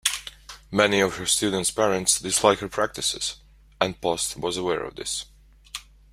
[0.71, 3.35] Many of her students' parents disliked her practices,
[3.79, 5.25] and Post was aware of this.